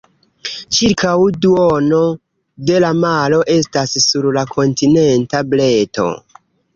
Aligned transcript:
Ĉirkaŭ 0.75 1.11
duono 1.45 1.99
de 2.69 2.79
la 2.83 2.89
maro 3.01 3.41
estas 3.57 3.93
sur 4.07 4.27
la 4.39 4.45
kontinenta 4.55 5.43
breto. 5.53 6.07